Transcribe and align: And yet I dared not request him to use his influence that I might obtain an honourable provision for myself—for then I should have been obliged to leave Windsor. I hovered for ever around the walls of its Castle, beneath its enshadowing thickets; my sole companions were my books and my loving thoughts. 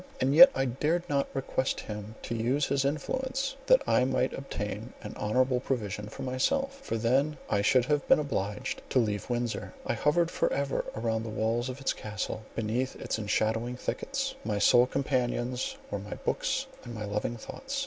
And 0.19 0.33
yet 0.33 0.49
I 0.55 0.65
dared 0.65 1.07
not 1.07 1.29
request 1.35 1.81
him 1.81 2.15
to 2.23 2.33
use 2.33 2.65
his 2.65 2.85
influence 2.85 3.55
that 3.67 3.83
I 3.87 4.03
might 4.03 4.33
obtain 4.33 4.93
an 5.03 5.13
honourable 5.15 5.59
provision 5.59 6.07
for 6.09 6.23
myself—for 6.23 6.97
then 6.97 7.37
I 7.51 7.61
should 7.61 7.85
have 7.85 8.07
been 8.07 8.17
obliged 8.17 8.81
to 8.89 8.97
leave 8.97 9.29
Windsor. 9.29 9.75
I 9.85 9.93
hovered 9.93 10.31
for 10.31 10.51
ever 10.51 10.85
around 10.95 11.21
the 11.21 11.29
walls 11.29 11.69
of 11.69 11.79
its 11.79 11.93
Castle, 11.93 12.41
beneath 12.55 12.95
its 12.95 13.19
enshadowing 13.19 13.77
thickets; 13.77 14.33
my 14.43 14.57
sole 14.57 14.87
companions 14.87 15.77
were 15.91 15.99
my 15.99 16.15
books 16.15 16.65
and 16.83 16.95
my 16.95 17.05
loving 17.05 17.37
thoughts. 17.37 17.79